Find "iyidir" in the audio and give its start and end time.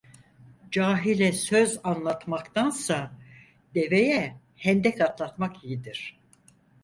5.63-6.19